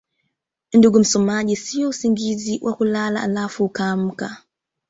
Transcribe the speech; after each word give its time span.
ndugu 0.73 0.99
msomaji 0.99 1.55
siyo 1.55 1.89
usingizi 1.89 2.59
wa 2.63 2.73
kulala 2.75 3.21
alafu 3.23 3.63
ukaamka 3.65 4.37